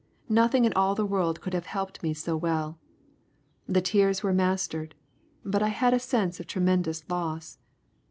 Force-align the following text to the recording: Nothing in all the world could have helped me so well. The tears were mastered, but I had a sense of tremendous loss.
Nothing 0.29 0.65
in 0.65 0.73
all 0.73 0.95
the 0.95 1.05
world 1.05 1.41
could 1.41 1.53
have 1.53 1.67
helped 1.67 2.01
me 2.01 2.11
so 2.15 2.35
well. 2.35 2.79
The 3.67 3.81
tears 3.83 4.23
were 4.23 4.33
mastered, 4.33 4.95
but 5.45 5.61
I 5.61 5.67
had 5.69 5.93
a 5.93 5.99
sense 5.99 6.39
of 6.39 6.47
tremendous 6.47 7.07
loss. 7.07 7.59